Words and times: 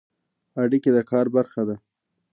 اړیکې 0.63 0.89
د 0.95 0.99
کار 1.11 1.25
برخه 1.35 1.61
ده 1.69 1.75